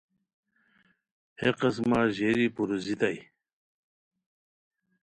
[1.39, 3.19] ہے قسمہ ژیری پروزیتائے